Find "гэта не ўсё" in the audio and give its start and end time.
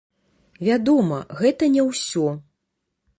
1.41-2.25